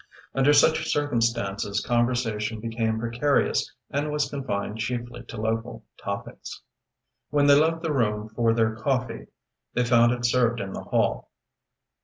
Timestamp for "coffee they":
8.75-9.85